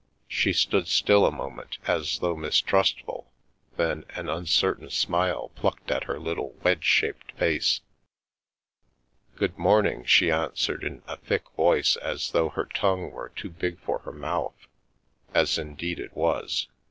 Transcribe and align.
She 0.27 0.51
stood 0.51 0.87
still 0.87 1.27
a 1.27 1.31
moment, 1.31 1.77
as 1.85 2.17
though 2.17 2.35
mistrustful, 2.35 3.31
then 3.77 4.03
an 4.15 4.29
uncertain 4.29 4.89
smile 4.89 5.49
plucked 5.49 5.91
at 5.91 6.05
her 6.05 6.17
little 6.17 6.53
wedge 6.63 6.83
shaped 6.85 7.31
face." 7.33 7.81
Good 9.35 9.59
morning," 9.59 10.03
she 10.05 10.31
answered, 10.31 10.83
in 10.83 11.03
a 11.07 11.17
thick 11.17 11.43
voice 11.55 11.97
as 11.97 12.31
though 12.31 12.49
her 12.49 12.65
tongue 12.65 13.11
were 13.11 13.29
too 13.29 13.51
big 13.51 13.79
for 13.79 13.99
her 13.99 14.11
mouth, 14.11 14.55
as 15.35 15.59
in 15.59 15.75
deed 15.75 15.99
it 15.99 16.15
was. 16.17 16.67